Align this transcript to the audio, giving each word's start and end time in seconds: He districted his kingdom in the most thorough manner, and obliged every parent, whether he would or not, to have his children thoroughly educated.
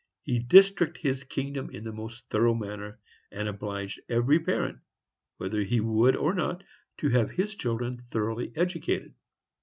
He 0.23 0.41
districted 0.41 0.97
his 0.97 1.23
kingdom 1.23 1.69
in 1.69 1.83
the 1.83 1.91
most 1.91 2.27
thorough 2.31 2.55
manner, 2.55 2.97
and 3.31 3.47
obliged 3.47 4.01
every 4.09 4.39
parent, 4.39 4.79
whether 5.37 5.61
he 5.61 5.79
would 5.79 6.15
or 6.15 6.33
not, 6.33 6.63
to 6.97 7.09
have 7.09 7.29
his 7.29 7.53
children 7.53 7.99
thoroughly 7.99 8.51
educated. 8.55 9.13